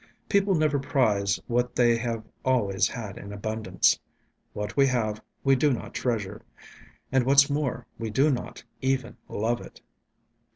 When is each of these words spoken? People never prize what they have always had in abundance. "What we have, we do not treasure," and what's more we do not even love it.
People 0.29 0.55
never 0.55 0.79
prize 0.79 1.39
what 1.45 1.75
they 1.75 1.95
have 1.97 2.23
always 2.43 2.87
had 2.87 3.19
in 3.19 3.31
abundance. 3.31 3.99
"What 4.51 4.75
we 4.75 4.87
have, 4.87 5.21
we 5.43 5.55
do 5.55 5.71
not 5.71 5.93
treasure," 5.93 6.41
and 7.11 7.23
what's 7.23 7.51
more 7.51 7.85
we 7.99 8.09
do 8.09 8.31
not 8.31 8.63
even 8.81 9.17
love 9.29 9.61
it. 9.61 9.79